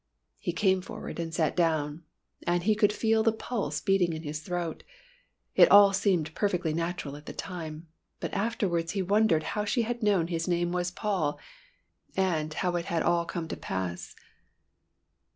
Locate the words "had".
9.83-10.01, 12.85-13.03